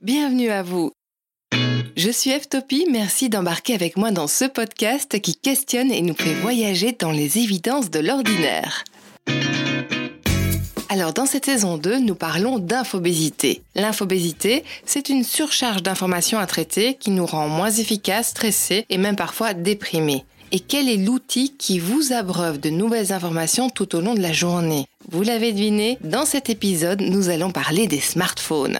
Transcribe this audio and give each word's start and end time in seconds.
Bienvenue 0.00 0.50
à 0.50 0.62
vous. 0.62 0.92
Je 1.96 2.10
suis 2.10 2.30
Eftopie, 2.30 2.86
merci 2.88 3.28
d'embarquer 3.28 3.74
avec 3.74 3.96
moi 3.96 4.12
dans 4.12 4.28
ce 4.28 4.44
podcast 4.44 5.20
qui 5.20 5.34
questionne 5.34 5.90
et 5.90 6.02
nous 6.02 6.14
fait 6.14 6.34
voyager 6.34 6.92
dans 6.96 7.10
les 7.10 7.38
évidences 7.38 7.90
de 7.90 7.98
l'ordinaire. 7.98 8.84
Alors 10.88 11.12
dans 11.12 11.26
cette 11.26 11.46
saison 11.46 11.78
2, 11.78 11.98
nous 11.98 12.14
parlons 12.14 12.60
d'infobésité. 12.60 13.60
L'infobésité, 13.74 14.62
c'est 14.86 15.08
une 15.08 15.24
surcharge 15.24 15.82
d'informations 15.82 16.38
à 16.38 16.46
traiter 16.46 16.94
qui 16.94 17.10
nous 17.10 17.26
rend 17.26 17.48
moins 17.48 17.72
efficaces, 17.72 18.28
stressés 18.28 18.86
et 18.90 18.98
même 18.98 19.16
parfois 19.16 19.52
déprimés. 19.52 20.24
Et 20.52 20.60
quel 20.60 20.88
est 20.88 20.96
l'outil 20.96 21.56
qui 21.56 21.80
vous 21.80 22.12
abreuve 22.12 22.60
de 22.60 22.70
nouvelles 22.70 23.12
informations 23.12 23.68
tout 23.68 23.96
au 23.96 24.00
long 24.00 24.14
de 24.14 24.22
la 24.22 24.32
journée? 24.32 24.86
Vous 25.10 25.22
l'avez 25.24 25.52
deviné, 25.52 25.98
dans 26.02 26.24
cet 26.24 26.50
épisode, 26.50 27.00
nous 27.00 27.30
allons 27.30 27.50
parler 27.50 27.88
des 27.88 27.98
smartphones. 27.98 28.78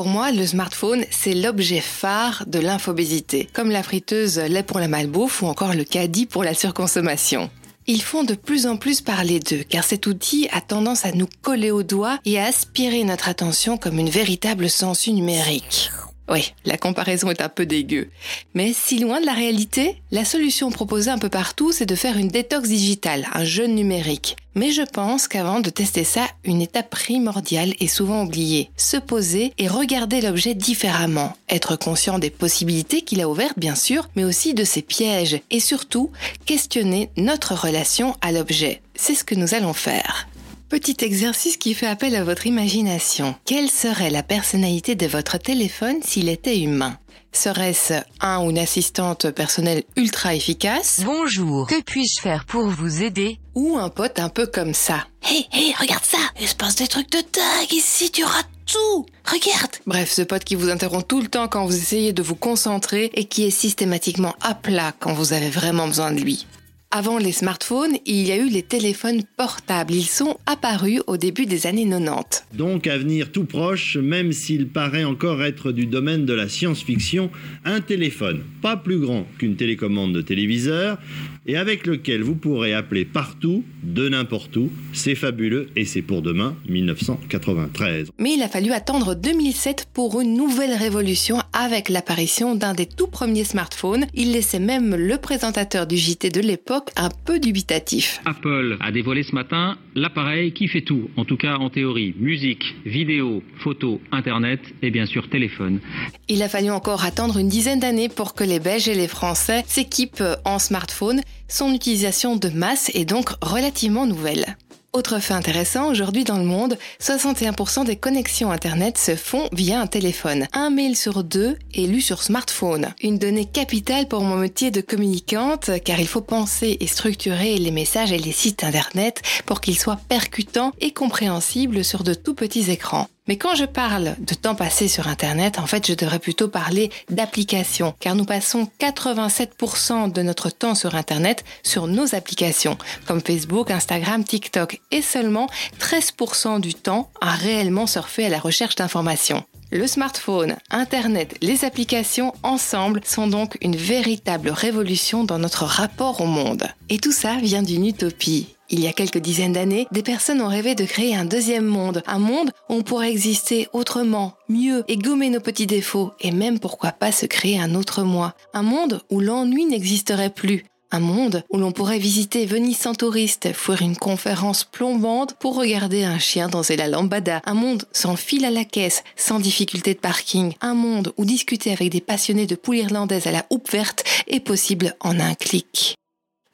Pour 0.00 0.08
moi, 0.08 0.32
le 0.32 0.46
smartphone, 0.46 1.04
c'est 1.10 1.34
l'objet 1.34 1.82
phare 1.82 2.44
de 2.46 2.58
l'infobésité, 2.58 3.50
comme 3.52 3.70
la 3.70 3.82
friteuse 3.82 4.38
lait 4.38 4.62
pour 4.62 4.78
la 4.80 4.88
malbouffe 4.88 5.42
ou 5.42 5.46
encore 5.46 5.74
le 5.74 5.84
caddie 5.84 6.24
pour 6.24 6.42
la 6.42 6.54
surconsommation. 6.54 7.50
Ils 7.86 8.00
font 8.00 8.24
de 8.24 8.32
plus 8.32 8.66
en 8.66 8.78
plus 8.78 9.02
parler 9.02 9.40
d'eux, 9.40 9.62
car 9.68 9.84
cet 9.84 10.06
outil 10.06 10.48
a 10.52 10.62
tendance 10.62 11.04
à 11.04 11.12
nous 11.12 11.28
coller 11.42 11.70
au 11.70 11.82
doigt 11.82 12.18
et 12.24 12.40
à 12.40 12.46
aspirer 12.46 13.04
notre 13.04 13.28
attention 13.28 13.76
comme 13.76 13.98
une 13.98 14.08
véritable 14.08 14.70
sensu 14.70 15.12
numérique. 15.12 15.90
Oui, 16.30 16.52
la 16.64 16.78
comparaison 16.78 17.28
est 17.30 17.40
un 17.40 17.48
peu 17.48 17.66
dégueu. 17.66 18.08
Mais 18.54 18.72
si 18.72 19.00
loin 19.00 19.20
de 19.20 19.26
la 19.26 19.32
réalité, 19.32 20.00
la 20.12 20.24
solution 20.24 20.70
proposée 20.70 21.10
un 21.10 21.18
peu 21.18 21.28
partout, 21.28 21.72
c'est 21.72 21.86
de 21.86 21.96
faire 21.96 22.16
une 22.16 22.28
détox 22.28 22.68
digitale, 22.68 23.26
un 23.34 23.44
jeûne 23.44 23.74
numérique. 23.74 24.36
Mais 24.54 24.70
je 24.70 24.82
pense 24.82 25.26
qu'avant 25.26 25.58
de 25.58 25.70
tester 25.70 26.04
ça, 26.04 26.26
une 26.44 26.62
étape 26.62 26.90
primordiale 26.90 27.74
est 27.80 27.88
souvent 27.88 28.22
oubliée. 28.22 28.70
Se 28.76 28.96
poser 28.96 29.52
et 29.58 29.66
regarder 29.66 30.20
l'objet 30.20 30.54
différemment. 30.54 31.36
Être 31.48 31.74
conscient 31.74 32.20
des 32.20 32.30
possibilités 32.30 33.02
qu'il 33.02 33.20
a 33.20 33.28
ouvertes, 33.28 33.58
bien 33.58 33.74
sûr, 33.74 34.08
mais 34.14 34.24
aussi 34.24 34.54
de 34.54 34.64
ses 34.64 34.82
pièges. 34.82 35.40
Et 35.50 35.60
surtout, 35.60 36.12
questionner 36.46 37.10
notre 37.16 37.54
relation 37.54 38.16
à 38.20 38.30
l'objet. 38.30 38.82
C'est 38.94 39.14
ce 39.14 39.24
que 39.24 39.34
nous 39.34 39.54
allons 39.54 39.72
faire. 39.72 40.28
Petit 40.70 40.98
exercice 41.00 41.56
qui 41.56 41.74
fait 41.74 41.88
appel 41.88 42.14
à 42.14 42.22
votre 42.22 42.46
imagination. 42.46 43.34
Quelle 43.44 43.68
serait 43.68 44.08
la 44.08 44.22
personnalité 44.22 44.94
de 44.94 45.08
votre 45.08 45.36
téléphone 45.36 45.96
s'il 46.00 46.28
était 46.28 46.60
humain? 46.60 46.96
Serait-ce 47.32 47.94
un 48.20 48.44
ou 48.44 48.50
une 48.50 48.58
assistante 48.58 49.32
personnelle 49.32 49.82
ultra 49.96 50.32
efficace? 50.32 51.00
Bonjour, 51.04 51.66
que 51.66 51.82
puis-je 51.82 52.22
faire 52.22 52.44
pour 52.44 52.68
vous 52.68 53.02
aider? 53.02 53.40
Ou 53.56 53.78
un 53.78 53.88
pote 53.88 54.20
un 54.20 54.28
peu 54.28 54.46
comme 54.46 54.72
ça. 54.72 55.08
Hé, 55.28 55.44
hé, 55.52 55.74
regarde 55.76 56.04
ça. 56.04 56.18
Il 56.40 56.46
se 56.46 56.54
passe 56.54 56.76
des 56.76 56.86
trucs 56.86 57.10
de 57.10 57.18
dingue 57.18 57.72
ici, 57.72 58.12
tu 58.12 58.22
rates 58.22 58.46
tout. 58.64 59.06
Regarde. 59.24 59.72
Bref, 59.86 60.12
ce 60.12 60.22
pote 60.22 60.44
qui 60.44 60.54
vous 60.54 60.70
interrompt 60.70 61.08
tout 61.08 61.20
le 61.20 61.26
temps 61.26 61.48
quand 61.48 61.66
vous 61.66 61.76
essayez 61.76 62.12
de 62.12 62.22
vous 62.22 62.36
concentrer 62.36 63.10
et 63.14 63.24
qui 63.24 63.44
est 63.44 63.50
systématiquement 63.50 64.36
à 64.40 64.54
plat 64.54 64.92
quand 65.00 65.14
vous 65.14 65.32
avez 65.32 65.50
vraiment 65.50 65.88
besoin 65.88 66.12
de 66.12 66.20
lui. 66.20 66.46
Avant 66.92 67.18
les 67.18 67.30
smartphones, 67.30 67.96
il 68.04 68.26
y 68.26 68.32
a 68.32 68.36
eu 68.36 68.48
les 68.48 68.64
téléphones 68.64 69.22
portables. 69.36 69.94
Ils 69.94 70.02
sont 70.02 70.38
apparus 70.46 71.02
au 71.06 71.16
début 71.16 71.46
des 71.46 71.68
années 71.68 71.88
90. 71.88 72.46
Donc 72.54 72.88
à 72.88 72.98
venir 72.98 73.30
tout 73.30 73.44
proche, 73.44 73.96
même 73.96 74.32
s'il 74.32 74.66
paraît 74.66 75.04
encore 75.04 75.40
être 75.44 75.70
du 75.70 75.86
domaine 75.86 76.26
de 76.26 76.32
la 76.34 76.48
science-fiction, 76.48 77.30
un 77.64 77.80
téléphone 77.80 78.42
pas 78.60 78.76
plus 78.76 78.98
grand 78.98 79.24
qu'une 79.38 79.54
télécommande 79.54 80.12
de 80.12 80.20
téléviseur 80.20 80.98
et 81.46 81.56
avec 81.56 81.86
lequel 81.86 82.22
vous 82.22 82.34
pourrez 82.34 82.74
appeler 82.74 83.04
partout, 83.04 83.62
de 83.84 84.08
n'importe 84.08 84.56
où. 84.56 84.68
C'est 84.92 85.14
fabuleux 85.14 85.68
et 85.76 85.84
c'est 85.84 86.02
pour 86.02 86.22
demain, 86.22 86.56
1993. 86.68 88.10
Mais 88.18 88.34
il 88.34 88.42
a 88.42 88.48
fallu 88.48 88.72
attendre 88.72 89.14
2007 89.14 89.86
pour 89.94 90.20
une 90.20 90.34
nouvelle 90.34 90.74
révolution 90.74 91.38
avec 91.52 91.88
l'apparition 91.88 92.56
d'un 92.56 92.74
des 92.74 92.86
tout 92.86 93.06
premiers 93.06 93.44
smartphones. 93.44 94.06
Il 94.12 94.32
laissait 94.32 94.58
même 94.58 94.96
le 94.96 95.16
présentateur 95.18 95.86
du 95.86 95.96
JT 95.96 96.30
de 96.30 96.40
l'époque 96.40 96.79
un 96.96 97.08
peu 97.24 97.38
dubitatif. 97.38 98.20
Apple 98.24 98.76
a 98.80 98.92
dévoilé 98.92 99.22
ce 99.22 99.34
matin 99.34 99.76
l'appareil 99.94 100.52
qui 100.52 100.68
fait 100.68 100.80
tout, 100.80 101.10
en 101.16 101.24
tout 101.24 101.36
cas 101.36 101.56
en 101.56 101.70
théorie, 101.70 102.14
musique, 102.18 102.74
vidéo, 102.86 103.42
photo, 103.58 104.00
internet 104.12 104.60
et 104.82 104.90
bien 104.90 105.06
sûr 105.06 105.28
téléphone. 105.28 105.80
Il 106.28 106.42
a 106.42 106.48
fallu 106.48 106.70
encore 106.70 107.04
attendre 107.04 107.38
une 107.38 107.48
dizaine 107.48 107.80
d'années 107.80 108.08
pour 108.08 108.34
que 108.34 108.44
les 108.44 108.60
Belges 108.60 108.88
et 108.88 108.94
les 108.94 109.08
Français 109.08 109.64
s'équipent 109.66 110.22
en 110.44 110.58
smartphone. 110.58 111.20
Son 111.48 111.74
utilisation 111.74 112.36
de 112.36 112.48
masse 112.48 112.90
est 112.94 113.04
donc 113.04 113.30
relativement 113.42 114.06
nouvelle. 114.06 114.56
Autre 114.92 115.20
fait 115.20 115.34
intéressant, 115.34 115.88
aujourd'hui 115.88 116.24
dans 116.24 116.36
le 116.36 116.44
monde, 116.44 116.76
61% 117.00 117.84
des 117.84 117.94
connexions 117.94 118.50
Internet 118.50 118.98
se 118.98 119.14
font 119.14 119.48
via 119.52 119.80
un 119.80 119.86
téléphone. 119.86 120.48
Un 120.52 120.70
mail 120.70 120.96
sur 120.96 121.22
deux 121.22 121.56
est 121.72 121.86
lu 121.86 122.00
sur 122.00 122.24
smartphone. 122.24 122.92
Une 123.00 123.16
donnée 123.16 123.44
capitale 123.44 124.08
pour 124.08 124.22
mon 124.22 124.34
métier 124.34 124.72
de 124.72 124.80
communicante, 124.80 125.70
car 125.84 126.00
il 126.00 126.08
faut 126.08 126.22
penser 126.22 126.76
et 126.80 126.88
structurer 126.88 127.56
les 127.56 127.70
messages 127.70 128.10
et 128.10 128.18
les 128.18 128.32
sites 128.32 128.64
Internet 128.64 129.22
pour 129.46 129.60
qu'ils 129.60 129.78
soient 129.78 130.00
percutants 130.08 130.72
et 130.80 130.90
compréhensibles 130.90 131.84
sur 131.84 132.02
de 132.02 132.14
tout 132.14 132.34
petits 132.34 132.72
écrans. 132.72 133.06
Mais 133.30 133.36
quand 133.36 133.54
je 133.54 133.64
parle 133.64 134.16
de 134.18 134.34
temps 134.34 134.56
passé 134.56 134.88
sur 134.88 135.06
Internet, 135.06 135.60
en 135.60 135.66
fait, 135.68 135.86
je 135.86 135.94
devrais 135.94 136.18
plutôt 136.18 136.48
parler 136.48 136.90
d'applications, 137.10 137.94
car 138.00 138.16
nous 138.16 138.24
passons 138.24 138.66
87% 138.80 140.10
de 140.10 140.22
notre 140.22 140.50
temps 140.50 140.74
sur 140.74 140.96
Internet 140.96 141.44
sur 141.62 141.86
nos 141.86 142.16
applications, 142.16 142.76
comme 143.06 143.20
Facebook, 143.20 143.70
Instagram, 143.70 144.24
TikTok, 144.24 144.80
et 144.90 145.00
seulement 145.00 145.48
13% 145.78 146.60
du 146.60 146.74
temps 146.74 147.08
à 147.20 147.30
réellement 147.30 147.86
surfer 147.86 148.26
à 148.26 148.30
la 148.30 148.40
recherche 148.40 148.74
d'informations. 148.74 149.44
Le 149.70 149.86
smartphone, 149.86 150.56
Internet, 150.72 151.36
les 151.40 151.64
applications 151.64 152.34
ensemble 152.42 153.00
sont 153.04 153.28
donc 153.28 153.56
une 153.60 153.76
véritable 153.76 154.50
révolution 154.50 155.22
dans 155.22 155.38
notre 155.38 155.66
rapport 155.66 156.20
au 156.20 156.26
monde. 156.26 156.66
Et 156.88 156.98
tout 156.98 157.12
ça 157.12 157.36
vient 157.36 157.62
d'une 157.62 157.86
utopie. 157.86 158.56
Il 158.72 158.80
y 158.80 158.86
a 158.86 158.92
quelques 158.92 159.18
dizaines 159.18 159.52
d'années, 159.52 159.88
des 159.90 160.04
personnes 160.04 160.40
ont 160.40 160.48
rêvé 160.48 160.76
de 160.76 160.84
créer 160.84 161.16
un 161.16 161.24
deuxième 161.24 161.64
monde, 161.64 162.02
un 162.06 162.20
monde 162.20 162.52
où 162.68 162.74
on 162.74 162.82
pourrait 162.82 163.10
exister 163.10 163.68
autrement, 163.72 164.34
mieux 164.48 164.84
et 164.86 164.96
gommer 164.96 165.28
nos 165.28 165.40
petits 165.40 165.66
défauts, 165.66 166.12
et 166.20 166.30
même 166.30 166.60
pourquoi 166.60 166.92
pas 166.92 167.10
se 167.10 167.26
créer 167.26 167.58
un 167.58 167.74
autre 167.74 168.04
moi, 168.04 168.34
un 168.54 168.62
monde 168.62 169.02
où 169.10 169.18
l'ennui 169.18 169.64
n'existerait 169.64 170.30
plus, 170.30 170.64
un 170.92 171.00
monde 171.00 171.44
où 171.50 171.58
l'on 171.58 171.72
pourrait 171.72 171.98
visiter 171.98 172.46
Venise 172.46 172.78
sans 172.78 172.94
touriste, 172.94 173.52
faire 173.52 173.80
une 173.80 173.96
conférence 173.96 174.64
plombante 174.64 175.34
pour 175.34 175.56
regarder 175.56 176.02
un 176.02 176.18
chien 176.18 176.48
danser 176.48 176.76
la 176.76 176.88
lambada. 176.88 177.42
Un 177.44 177.54
monde 177.54 177.84
sans 177.92 178.16
fil 178.16 178.44
à 178.44 178.50
la 178.50 178.64
caisse, 178.64 179.04
sans 179.14 179.38
difficulté 179.38 179.94
de 179.94 180.00
parking. 180.00 180.54
Un 180.60 180.74
monde 180.74 181.12
où 181.16 181.24
discuter 181.24 181.70
avec 181.70 181.90
des 181.90 182.00
passionnés 182.00 182.46
de 182.46 182.56
poules 182.56 182.78
irlandaises 182.78 183.28
à 183.28 183.32
la 183.32 183.46
houppe 183.50 183.70
verte 183.70 184.02
est 184.26 184.40
possible 184.40 184.96
en 185.00 185.20
un 185.20 185.34
clic. 185.34 185.96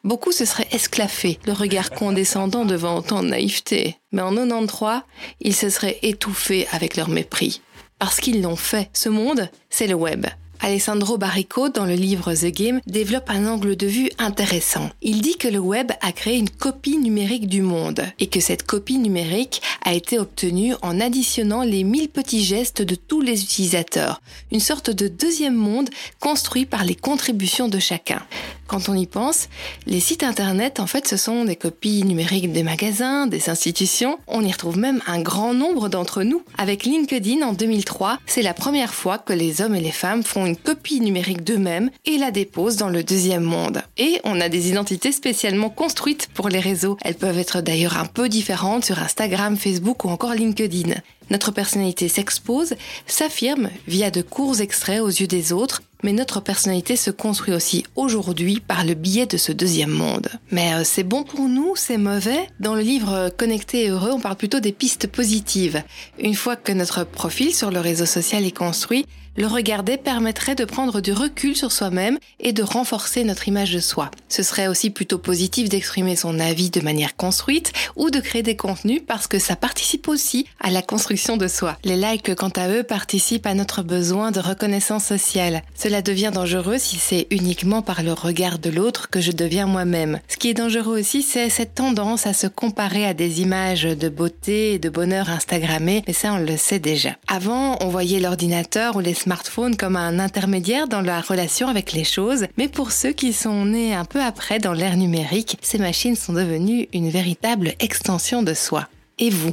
Beaucoup 0.06 0.30
se 0.30 0.44
seraient 0.44 0.68
esclaffés, 0.70 1.40
le 1.46 1.52
regard 1.52 1.90
condescendant 1.90 2.64
devant 2.64 2.96
autant 2.96 3.24
de 3.24 3.28
naïveté. 3.30 3.96
Mais 4.12 4.22
en 4.22 4.36
93, 4.36 5.00
ils 5.40 5.52
se 5.52 5.68
seraient 5.68 5.98
étouffés 6.02 6.68
avec 6.70 6.96
leur 6.96 7.08
mépris. 7.08 7.60
Parce 7.98 8.20
qu'ils 8.20 8.40
l'ont 8.40 8.54
fait. 8.54 8.88
Ce 8.92 9.08
monde, 9.08 9.50
c'est 9.68 9.88
le 9.88 9.94
web. 9.94 10.26
Alessandro 10.60 11.18
Barrico, 11.18 11.68
dans 11.68 11.86
le 11.86 11.94
livre 11.94 12.32
The 12.34 12.46
Game, 12.46 12.80
développe 12.86 13.30
un 13.30 13.46
angle 13.46 13.76
de 13.76 13.86
vue 13.86 14.10
intéressant. 14.18 14.90
Il 15.02 15.20
dit 15.22 15.36
que 15.36 15.48
le 15.48 15.58
web 15.58 15.90
a 16.00 16.12
créé 16.12 16.36
une 16.36 16.50
copie 16.50 16.98
numérique 16.98 17.48
du 17.48 17.62
monde 17.62 18.02
et 18.18 18.28
que 18.28 18.40
cette 18.40 18.62
copie 18.62 18.98
numérique 18.98 19.60
a 19.84 19.92
été 19.92 20.18
obtenue 20.18 20.74
en 20.82 21.00
additionnant 21.00 21.62
les 21.62 21.84
mille 21.84 22.08
petits 22.08 22.44
gestes 22.44 22.82
de 22.82 22.94
tous 22.94 23.20
les 23.20 23.42
utilisateurs. 23.42 24.20
Une 24.50 24.60
sorte 24.60 24.90
de 24.90 25.08
deuxième 25.08 25.54
monde 25.54 25.90
construit 26.20 26.64
par 26.64 26.84
les 26.84 26.94
contributions 26.94 27.68
de 27.68 27.78
chacun. 27.78 28.22
Quand 28.66 28.88
on 28.88 28.94
y 28.94 29.06
pense, 29.06 29.48
les 29.86 30.00
sites 30.00 30.24
internet, 30.24 30.80
en 30.80 30.86
fait, 30.86 31.06
ce 31.06 31.16
sont 31.16 31.44
des 31.44 31.54
copies 31.54 32.02
numériques 32.04 32.52
des 32.52 32.64
magasins, 32.64 33.26
des 33.26 33.48
institutions. 33.48 34.18
On 34.26 34.42
y 34.42 34.50
retrouve 34.50 34.78
même 34.78 35.00
un 35.06 35.20
grand 35.20 35.54
nombre 35.54 35.88
d'entre 35.88 36.24
nous. 36.24 36.42
Avec 36.58 36.84
LinkedIn 36.84 37.46
en 37.46 37.52
2003, 37.52 38.18
c'est 38.26 38.42
la 38.42 38.54
première 38.54 38.92
fois 38.92 39.18
que 39.18 39.32
les 39.32 39.60
hommes 39.60 39.76
et 39.76 39.80
les 39.80 39.92
femmes 39.92 40.24
font 40.24 40.46
une 40.46 40.56
copie 40.56 41.00
numérique 41.00 41.44
d'eux-mêmes 41.44 41.90
et 42.04 42.18
la 42.18 42.32
déposent 42.32 42.76
dans 42.76 42.88
le 42.88 43.04
deuxième 43.04 43.44
monde. 43.44 43.82
Et 43.98 44.20
on 44.24 44.40
a 44.40 44.48
des 44.48 44.68
identités 44.68 45.12
spécialement 45.12 45.70
construites 45.70 46.28
pour 46.34 46.48
les 46.48 46.60
réseaux. 46.60 46.96
Elles 47.02 47.14
peuvent 47.14 47.38
être 47.38 47.60
d'ailleurs 47.60 47.98
un 47.98 48.06
peu 48.06 48.28
différentes 48.28 48.84
sur 48.84 48.98
Instagram, 48.98 49.56
Facebook 49.56 50.04
ou 50.04 50.08
encore 50.08 50.34
LinkedIn. 50.34 50.94
Notre 51.30 51.50
personnalité 51.50 52.08
s'expose, 52.08 52.74
s'affirme 53.06 53.70
via 53.88 54.10
de 54.10 54.22
courts 54.22 54.60
extraits 54.60 55.00
aux 55.00 55.08
yeux 55.08 55.26
des 55.26 55.52
autres 55.52 55.82
mais 56.02 56.12
notre 56.12 56.40
personnalité 56.40 56.96
se 56.96 57.10
construit 57.10 57.54
aussi 57.54 57.84
aujourd'hui 57.96 58.60
par 58.60 58.84
le 58.84 58.94
biais 58.94 59.26
de 59.26 59.36
ce 59.36 59.52
deuxième 59.52 59.90
monde. 59.90 60.28
Mais 60.50 60.74
euh, 60.74 60.82
c'est 60.84 61.02
bon 61.02 61.22
pour 61.22 61.48
nous, 61.48 61.74
c'est 61.76 61.98
mauvais? 61.98 62.48
Dans 62.60 62.74
le 62.74 62.82
livre 62.82 63.30
Connecté 63.36 63.84
et 63.84 63.88
heureux, 63.88 64.10
on 64.12 64.20
parle 64.20 64.36
plutôt 64.36 64.60
des 64.60 64.72
pistes 64.72 65.06
positives. 65.06 65.82
Une 66.18 66.34
fois 66.34 66.56
que 66.56 66.72
notre 66.72 67.04
profil 67.04 67.54
sur 67.54 67.70
le 67.70 67.80
réseau 67.80 68.06
social 68.06 68.44
est 68.44 68.56
construit, 68.56 69.06
le 69.36 69.46
regarder 69.46 69.96
permettrait 69.96 70.54
de 70.54 70.64
prendre 70.64 71.00
du 71.00 71.12
recul 71.12 71.54
sur 71.54 71.72
soi-même 71.72 72.18
et 72.40 72.52
de 72.52 72.62
renforcer 72.62 73.24
notre 73.24 73.48
image 73.48 73.72
de 73.72 73.80
soi. 73.80 74.10
Ce 74.28 74.42
serait 74.42 74.66
aussi 74.66 74.90
plutôt 74.90 75.18
positif 75.18 75.68
d'exprimer 75.68 76.16
son 76.16 76.38
avis 76.38 76.70
de 76.70 76.80
manière 76.80 77.16
construite 77.16 77.72
ou 77.96 78.10
de 78.10 78.20
créer 78.20 78.42
des 78.42 78.56
contenus 78.56 79.02
parce 79.06 79.26
que 79.26 79.38
ça 79.38 79.56
participe 79.56 80.08
aussi 80.08 80.46
à 80.60 80.70
la 80.70 80.82
construction 80.82 81.36
de 81.36 81.48
soi. 81.48 81.76
Les 81.84 81.96
likes, 81.96 82.34
quant 82.34 82.52
à 82.56 82.68
eux, 82.68 82.82
participent 82.82 83.46
à 83.46 83.54
notre 83.54 83.82
besoin 83.82 84.30
de 84.30 84.40
reconnaissance 84.40 85.04
sociale. 85.04 85.62
Cela 85.74 86.02
devient 86.02 86.30
dangereux 86.32 86.78
si 86.78 86.96
c'est 86.96 87.26
uniquement 87.30 87.82
par 87.82 88.02
le 88.02 88.12
regard 88.12 88.58
de 88.58 88.70
l'autre 88.70 89.10
que 89.10 89.20
je 89.20 89.32
deviens 89.32 89.66
moi-même. 89.66 90.20
Ce 90.28 90.36
qui 90.36 90.48
est 90.48 90.54
dangereux 90.54 90.98
aussi, 90.98 91.22
c'est 91.22 91.50
cette 91.50 91.74
tendance 91.74 92.26
à 92.26 92.32
se 92.32 92.46
comparer 92.46 93.06
à 93.06 93.14
des 93.14 93.42
images 93.42 93.84
de 93.84 94.08
beauté 94.08 94.74
et 94.74 94.78
de 94.78 94.88
bonheur 94.88 95.28
Instagrammées, 95.28 96.02
mais 96.06 96.12
ça 96.12 96.32
on 96.32 96.38
le 96.38 96.56
sait 96.56 96.78
déjà. 96.78 97.16
Avant, 97.28 97.76
on 97.80 97.88
voyait 97.88 98.20
l'ordinateur 98.20 98.96
ou 98.96 99.00
les 99.00 99.14
smartphone 99.26 99.76
comme 99.76 99.96
un 99.96 100.20
intermédiaire 100.20 100.86
dans 100.86 101.00
la 101.00 101.20
relation 101.20 101.66
avec 101.66 101.92
les 101.92 102.04
choses, 102.04 102.46
mais 102.56 102.68
pour 102.68 102.92
ceux 102.92 103.10
qui 103.10 103.32
sont 103.32 103.64
nés 103.64 103.92
un 103.92 104.04
peu 104.04 104.22
après 104.22 104.60
dans 104.60 104.72
l'ère 104.72 104.96
numérique, 104.96 105.58
ces 105.62 105.78
machines 105.78 106.14
sont 106.14 106.32
devenues 106.32 106.86
une 106.92 107.10
véritable 107.10 107.74
extension 107.80 108.44
de 108.44 108.54
soi. 108.54 108.86
Et 109.18 109.30
vous 109.30 109.52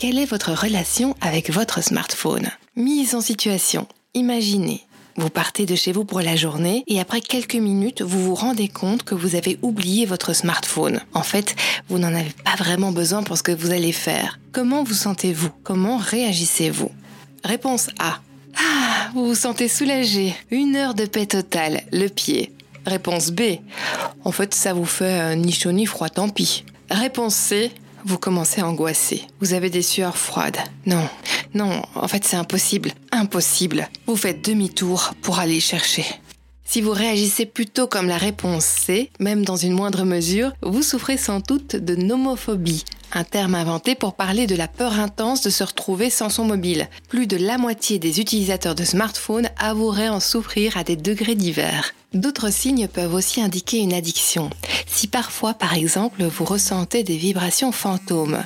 Quelle 0.00 0.18
est 0.18 0.24
votre 0.24 0.52
relation 0.52 1.14
avec 1.20 1.52
votre 1.52 1.84
smartphone? 1.84 2.48
Mise 2.74 3.14
en 3.14 3.20
situation, 3.20 3.86
imaginez. 4.14 4.82
Vous 5.14 5.30
partez 5.30 5.66
de 5.66 5.76
chez 5.76 5.92
vous 5.92 6.04
pour 6.04 6.20
la 6.20 6.34
journée 6.34 6.82
et 6.88 6.98
après 6.98 7.20
quelques 7.20 7.54
minutes, 7.54 8.02
vous 8.02 8.20
vous 8.20 8.34
rendez 8.34 8.66
compte 8.66 9.04
que 9.04 9.14
vous 9.14 9.36
avez 9.36 9.56
oublié 9.62 10.04
votre 10.04 10.34
smartphone. 10.34 11.00
En 11.14 11.22
fait, 11.22 11.54
vous 11.88 12.00
n'en 12.00 12.12
avez 12.12 12.34
pas 12.44 12.56
vraiment 12.56 12.90
besoin 12.90 13.22
pour 13.22 13.38
ce 13.38 13.44
que 13.44 13.52
vous 13.52 13.70
allez 13.70 13.92
faire. 13.92 14.40
Comment 14.50 14.82
vous 14.82 14.94
sentez-vous? 14.94 15.50
Comment 15.62 15.96
réagissez-vous? 15.96 16.90
Réponse 17.44 17.88
A. 18.00 18.18
Vous 19.14 19.26
vous 19.26 19.34
sentez 19.34 19.68
soulagé. 19.68 20.34
Une 20.50 20.76
heure 20.76 20.94
de 20.94 21.06
paix 21.06 21.26
totale, 21.26 21.82
le 21.92 22.08
pied. 22.08 22.52
Réponse 22.86 23.30
B. 23.30 23.58
En 24.24 24.32
fait, 24.32 24.54
ça 24.54 24.72
vous 24.72 24.84
fait 24.84 25.34
ni 25.36 25.52
chaud 25.52 25.72
ni 25.72 25.86
froid, 25.86 26.08
tant 26.08 26.28
pis. 26.28 26.64
Réponse 26.90 27.34
C. 27.34 27.70
Vous 28.04 28.18
commencez 28.18 28.60
à 28.60 28.68
angoisser. 28.68 29.22
Vous 29.40 29.52
avez 29.52 29.68
des 29.68 29.82
sueurs 29.82 30.16
froides. 30.16 30.58
Non, 30.86 31.08
non, 31.54 31.82
en 31.96 32.06
fait 32.06 32.22
c'est 32.24 32.36
impossible. 32.36 32.92
Impossible. 33.10 33.88
Vous 34.06 34.14
faites 34.14 34.44
demi-tour 34.44 35.14
pour 35.22 35.40
aller 35.40 35.58
chercher. 35.58 36.04
Si 36.64 36.80
vous 36.80 36.92
réagissez 36.92 37.46
plutôt 37.46 37.88
comme 37.88 38.06
la 38.06 38.16
réponse 38.16 38.64
C, 38.64 39.10
même 39.18 39.44
dans 39.44 39.56
une 39.56 39.72
moindre 39.72 40.04
mesure, 40.04 40.52
vous 40.62 40.82
souffrez 40.82 41.16
sans 41.16 41.40
doute 41.40 41.74
de 41.74 41.96
nomophobie, 41.96 42.84
un 43.16 43.24
terme 43.24 43.54
inventé 43.54 43.94
pour 43.94 44.14
parler 44.14 44.46
de 44.46 44.54
la 44.54 44.68
peur 44.68 45.00
intense 45.00 45.42
de 45.42 45.50
se 45.50 45.64
retrouver 45.64 46.10
sans 46.10 46.28
son 46.28 46.44
mobile. 46.44 46.88
Plus 47.08 47.26
de 47.26 47.36
la 47.36 47.58
moitié 47.58 47.98
des 47.98 48.20
utilisateurs 48.20 48.74
de 48.74 48.84
smartphones 48.84 49.48
avoueraient 49.58 50.08
en 50.08 50.20
souffrir 50.20 50.76
à 50.76 50.84
des 50.84 50.96
degrés 50.96 51.34
divers. 51.34 51.94
D'autres 52.12 52.52
signes 52.52 52.88
peuvent 52.88 53.14
aussi 53.14 53.40
indiquer 53.40 53.78
une 53.78 53.92
addiction. 53.92 54.50
Si 54.86 55.06
parfois, 55.06 55.54
par 55.54 55.74
exemple, 55.74 56.24
vous 56.24 56.44
ressentez 56.44 57.02
des 57.02 57.16
vibrations 57.16 57.72
fantômes, 57.72 58.42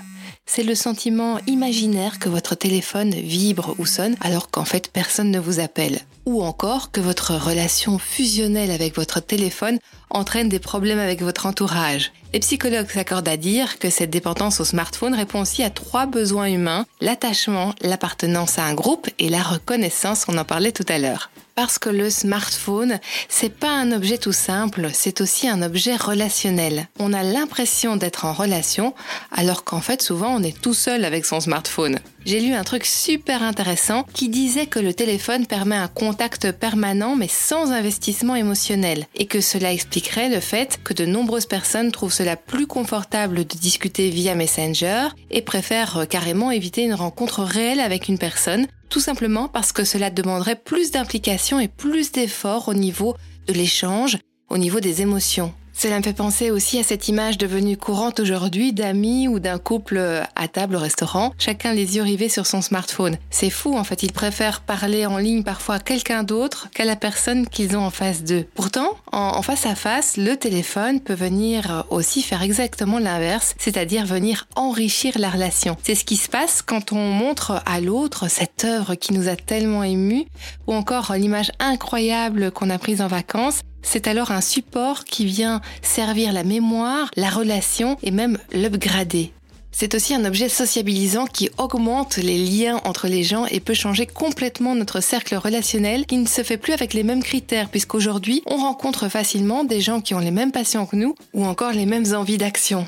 c'est 0.52 0.64
le 0.64 0.74
sentiment 0.74 1.38
imaginaire 1.46 2.18
que 2.18 2.28
votre 2.28 2.56
téléphone 2.56 3.10
vibre 3.10 3.76
ou 3.78 3.86
sonne 3.86 4.16
alors 4.20 4.50
qu'en 4.50 4.64
fait 4.64 4.90
personne 4.92 5.30
ne 5.30 5.38
vous 5.38 5.60
appelle. 5.60 6.00
Ou 6.26 6.42
encore 6.42 6.90
que 6.90 7.00
votre 7.00 7.36
relation 7.36 7.98
fusionnelle 7.98 8.72
avec 8.72 8.96
votre 8.96 9.20
téléphone 9.20 9.78
entraîne 10.10 10.48
des 10.48 10.58
problèmes 10.58 10.98
avec 10.98 11.22
votre 11.22 11.46
entourage. 11.46 12.10
Les 12.34 12.40
psychologues 12.40 12.90
s'accordent 12.90 13.28
à 13.28 13.36
dire 13.36 13.78
que 13.78 13.90
cette 13.90 14.10
dépendance 14.10 14.58
au 14.58 14.64
smartphone 14.64 15.14
répond 15.14 15.40
aussi 15.40 15.62
à 15.62 15.70
trois 15.70 16.06
besoins 16.06 16.50
humains, 16.50 16.84
l'attachement, 17.00 17.72
l'appartenance 17.80 18.58
à 18.58 18.64
un 18.64 18.74
groupe 18.74 19.08
et 19.20 19.28
la 19.28 19.44
reconnaissance, 19.44 20.24
on 20.26 20.36
en 20.36 20.44
parlait 20.44 20.72
tout 20.72 20.86
à 20.88 20.98
l'heure 20.98 21.30
parce 21.60 21.78
que 21.78 21.90
le 21.90 22.08
smartphone, 22.08 23.00
c'est 23.28 23.54
pas 23.54 23.68
un 23.68 23.92
objet 23.92 24.16
tout 24.16 24.32
simple, 24.32 24.88
c'est 24.94 25.20
aussi 25.20 25.46
un 25.46 25.60
objet 25.60 25.94
relationnel. 25.94 26.88
On 26.98 27.12
a 27.12 27.22
l'impression 27.22 27.96
d'être 27.96 28.24
en 28.24 28.32
relation, 28.32 28.94
alors 29.30 29.62
qu'en 29.62 29.82
fait, 29.82 30.00
souvent, 30.00 30.34
on 30.34 30.42
est 30.42 30.58
tout 30.58 30.72
seul 30.72 31.04
avec 31.04 31.26
son 31.26 31.38
smartphone. 31.38 31.98
J'ai 32.26 32.40
lu 32.40 32.52
un 32.52 32.64
truc 32.64 32.84
super 32.84 33.42
intéressant 33.42 34.04
qui 34.12 34.28
disait 34.28 34.66
que 34.66 34.78
le 34.78 34.92
téléphone 34.92 35.46
permet 35.46 35.76
un 35.76 35.88
contact 35.88 36.52
permanent 36.52 37.16
mais 37.16 37.28
sans 37.28 37.72
investissement 37.72 38.36
émotionnel 38.36 39.06
et 39.14 39.26
que 39.26 39.40
cela 39.40 39.72
expliquerait 39.72 40.28
le 40.28 40.40
fait 40.40 40.78
que 40.84 40.92
de 40.92 41.06
nombreuses 41.06 41.46
personnes 41.46 41.92
trouvent 41.92 42.12
cela 42.12 42.36
plus 42.36 42.66
confortable 42.66 43.46
de 43.46 43.56
discuter 43.56 44.10
via 44.10 44.34
Messenger 44.34 45.08
et 45.30 45.42
préfèrent 45.42 46.06
carrément 46.08 46.50
éviter 46.50 46.82
une 46.82 46.94
rencontre 46.94 47.42
réelle 47.42 47.80
avec 47.80 48.08
une 48.08 48.18
personne 48.18 48.66
tout 48.90 49.00
simplement 49.00 49.48
parce 49.48 49.72
que 49.72 49.84
cela 49.84 50.10
demanderait 50.10 50.56
plus 50.56 50.90
d'implication 50.90 51.58
et 51.58 51.68
plus 51.68 52.12
d'efforts 52.12 52.68
au 52.68 52.74
niveau 52.74 53.16
de 53.46 53.52
l'échange, 53.54 54.18
au 54.50 54.58
niveau 54.58 54.80
des 54.80 55.00
émotions. 55.00 55.54
Cela 55.82 55.96
me 55.96 56.02
fait 56.02 56.12
penser 56.12 56.50
aussi 56.50 56.78
à 56.78 56.82
cette 56.82 57.08
image 57.08 57.38
devenue 57.38 57.78
courante 57.78 58.20
aujourd'hui 58.20 58.74
d'amis 58.74 59.28
ou 59.28 59.40
d'un 59.40 59.56
couple 59.56 59.98
à 60.36 60.46
table 60.46 60.76
au 60.76 60.78
restaurant, 60.78 61.32
chacun 61.38 61.72
les 61.72 61.96
yeux 61.96 62.02
rivés 62.02 62.28
sur 62.28 62.44
son 62.44 62.60
smartphone. 62.60 63.16
C'est 63.30 63.48
fou, 63.48 63.78
en 63.78 63.82
fait, 63.82 64.02
ils 64.02 64.12
préfèrent 64.12 64.60
parler 64.60 65.06
en 65.06 65.16
ligne 65.16 65.42
parfois 65.42 65.76
à 65.76 65.78
quelqu'un 65.78 66.22
d'autre 66.22 66.68
qu'à 66.74 66.84
la 66.84 66.96
personne 66.96 67.48
qu'ils 67.48 67.78
ont 67.78 67.86
en 67.86 67.88
face 67.88 68.24
d'eux. 68.24 68.44
Pourtant, 68.54 68.90
en, 69.10 69.40
face 69.40 69.64
à 69.64 69.74
face, 69.74 70.18
le 70.18 70.36
téléphone 70.36 71.00
peut 71.00 71.14
venir 71.14 71.86
aussi 71.88 72.20
faire 72.20 72.42
exactement 72.42 72.98
l'inverse, 72.98 73.54
c'est-à-dire 73.56 74.04
venir 74.04 74.48
enrichir 74.56 75.18
la 75.18 75.30
relation. 75.30 75.78
C'est 75.82 75.94
ce 75.94 76.04
qui 76.04 76.16
se 76.16 76.28
passe 76.28 76.60
quand 76.60 76.92
on 76.92 77.08
montre 77.08 77.62
à 77.64 77.80
l'autre 77.80 78.28
cette 78.28 78.66
œuvre 78.66 78.96
qui 78.96 79.14
nous 79.14 79.30
a 79.30 79.36
tellement 79.36 79.82
émus, 79.82 80.26
ou 80.66 80.74
encore 80.74 81.14
l'image 81.14 81.52
incroyable 81.58 82.50
qu'on 82.50 82.68
a 82.68 82.76
prise 82.76 83.00
en 83.00 83.06
vacances, 83.06 83.60
c'est 83.82 84.06
alors 84.06 84.30
un 84.30 84.40
support 84.40 85.04
qui 85.04 85.24
vient 85.24 85.60
servir 85.82 86.32
la 86.32 86.44
mémoire, 86.44 87.10
la 87.16 87.30
relation 87.30 87.96
et 88.02 88.10
même 88.10 88.38
l'upgrader. 88.52 89.32
C'est 89.72 89.94
aussi 89.94 90.14
un 90.14 90.24
objet 90.24 90.48
sociabilisant 90.48 91.26
qui 91.26 91.48
augmente 91.56 92.16
les 92.16 92.36
liens 92.36 92.80
entre 92.84 93.06
les 93.06 93.22
gens 93.22 93.46
et 93.46 93.60
peut 93.60 93.74
changer 93.74 94.04
complètement 94.06 94.74
notre 94.74 95.00
cercle 95.00 95.36
relationnel 95.36 96.06
qui 96.06 96.18
ne 96.18 96.26
se 96.26 96.42
fait 96.42 96.56
plus 96.56 96.72
avec 96.72 96.92
les 96.92 97.04
mêmes 97.04 97.22
critères 97.22 97.68
puisqu'aujourd'hui 97.68 98.42
on 98.46 98.56
rencontre 98.56 99.08
facilement 99.08 99.64
des 99.64 99.80
gens 99.80 100.00
qui 100.00 100.14
ont 100.14 100.18
les 100.18 100.32
mêmes 100.32 100.52
passions 100.52 100.86
que 100.86 100.96
nous 100.96 101.14
ou 101.32 101.44
encore 101.44 101.72
les 101.72 101.86
mêmes 101.86 102.12
envies 102.14 102.36
d'action. 102.36 102.86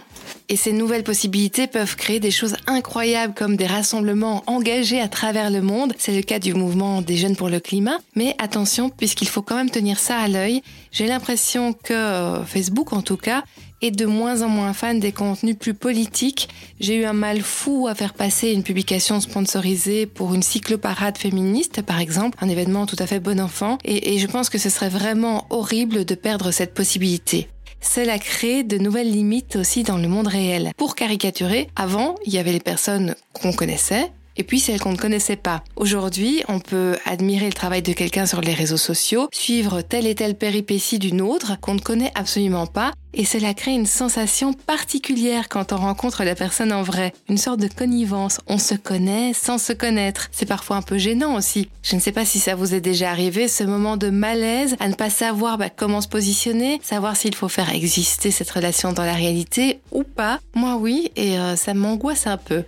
Et 0.49 0.57
ces 0.57 0.73
nouvelles 0.73 1.05
possibilités 1.05 1.67
peuvent 1.67 1.97
créer 1.97 2.21
des 2.21 2.31
choses 2.31 2.57
incroyables 2.67 3.35
comme 3.35 3.57
des 3.57 3.67
rassemblements 3.67 4.43
engagés 4.47 5.01
à 5.01 5.09
travers 5.09 5.51
le 5.51 5.63
monde. 5.63 5.95
C'est 5.99 6.15
le 6.15 6.23
cas 6.23 6.39
du 6.39 6.55
mouvement 6.55 7.03
des 7.03 7.17
jeunes 7.17 7.37
pour 7.37 7.49
le 7.49 7.61
climat. 7.61 7.99
Mais 8.15 8.35
attention, 8.39 8.91
puisqu'il 8.91 9.29
faut 9.29 9.43
quand 9.43 9.57
même 9.57 9.71
tenir 9.71 9.99
ça 9.99 10.19
à 10.19 10.29
l'œil, 10.29 10.63
j'ai 10.91 11.07
l'impression 11.07 11.73
que 11.73 11.93
euh, 11.93 12.45
Facebook 12.45 12.93
en 12.93 13.03
tout 13.03 13.17
cas 13.17 13.45
est 13.83 13.91
de 13.91 14.07
moins 14.07 14.43
en 14.43 14.49
moins 14.49 14.73
fan 14.73 15.01
des 15.01 15.13
contenus 15.13 15.57
plus 15.59 15.75
politiques. 15.75 16.49
J'ai 16.81 16.97
eu 16.97 17.05
un 17.05 17.13
mal 17.13 17.43
fou 17.43 17.89
à 17.89 17.95
faire 17.95 18.15
passer 18.15 18.53
une 18.53 18.63
publication 18.63 19.21
sponsorisée 19.21 20.07
pour 20.07 20.35
une 20.35 20.43
cycloparade 20.43 21.19
féministe, 21.19 21.83
par 21.83 21.99
exemple, 21.99 22.39
un 22.41 22.49
événement 22.49 22.87
tout 22.87 22.97
à 22.99 23.07
fait 23.07 23.21
bon 23.21 23.41
enfant, 23.41 23.79
et, 23.85 24.15
et 24.15 24.19
je 24.19 24.27
pense 24.29 24.49
que 24.49 24.59
ce 24.59 24.71
serait 24.71 24.89
vraiment 24.89 25.47
horrible 25.51 26.05
de 26.05 26.15
perdre 26.15 26.53
cette 26.53 26.75
possibilité. 26.75 27.49
Cela 27.83 28.19
crée 28.19 28.63
de 28.63 28.79
nouvelles 28.79 29.11
limites 29.11 29.57
aussi 29.57 29.83
dans 29.83 29.99
le 29.99 30.09
monde 30.09 30.29
réel. 30.29 30.73
Pour 30.77 30.95
caricaturer, 30.95 31.69
avant, 31.77 32.15
il 32.25 32.33
y 32.33 32.39
avait 32.39 32.53
les 32.53 32.61
personnes 32.61 33.17
qu'on 33.35 33.53
connaissait, 33.53 34.11
et 34.37 34.45
puis 34.45 34.61
celles 34.61 34.81
qu'on 34.81 34.93
ne 34.93 34.97
connaissait 34.97 35.37
pas. 35.37 35.63
Aujourd'hui, 35.77 36.43
on 36.49 36.61
peut 36.61 36.97
admirer 37.05 37.47
le 37.47 37.53
travail 37.53 37.83
de 37.83 37.93
quelqu'un 37.93 38.27
sur 38.27 38.41
les 38.41 38.55
réseaux 38.55 38.77
sociaux, 38.77 39.29
suivre 39.33 39.83
telle 39.83 40.07
et 40.07 40.15
telle 40.15 40.37
péripétie 40.37 40.99
d'une 40.99 41.21
autre 41.21 41.59
qu'on 41.61 41.75
ne 41.75 41.81
connaît 41.81 42.13
absolument 42.15 42.67
pas, 42.67 42.93
et 43.15 43.25
cela 43.25 43.53
crée 43.53 43.73
une 43.73 43.87
sensation 43.87 44.55
particulière 44.55 45.49
quand 45.49 45.73
on 45.73 45.77
rencontre 45.77 46.25
la 46.25 46.35
personne 46.35 46.73
en 46.73 46.83
vrai, 46.83 47.13
une 47.29 47.37
sorte 47.37 47.61
de 47.61 47.69
connivence. 47.69 48.41
On 48.47 48.59
se 48.59 48.75
connaît 48.75 49.33
sans 49.35 49.59
se 49.59 49.73
connaître. 49.73 50.29
C'est 50.33 50.47
parfois 50.47 50.77
un 50.77 50.83
peu 50.83 50.97
gênant 50.97 51.37
aussi. 51.37 51.69
Je 51.83 51.95
ne 51.95 52.01
sais 52.01 52.13
pas 52.13 52.25
si 52.25 52.39
ça 52.39 52.55
vous 52.55 52.75
est 52.75 52.81
déjà 52.81 53.11
arrivé, 53.11 53.49
ce 53.49 53.65
moment 53.65 53.97
de 53.97 54.09
malaise, 54.09 54.77
à 54.81 54.89
ne 54.89 54.95
pas 54.95 55.11
savoir 55.11 55.59
bah, 55.59 55.69
comment 55.69 56.01
se 56.01 56.09
positionner, 56.09 56.81
savoir 56.83 57.17
s'il 57.17 57.35
faut 57.35 57.49
faire 57.49 57.71
exister 57.75 58.31
cette 58.31 58.51
relation 58.51 58.93
dans 58.93 59.05
la 59.05 59.15
réalité 59.15 59.81
ou 59.91 60.05
pas. 60.05 60.41
Moi 60.55 60.77
oui, 60.77 61.11
et 61.17 61.39
euh, 61.39 61.57
ça 61.57 61.75
m'angoisse 61.75 62.27
un 62.27 62.39
peu. 62.39 62.65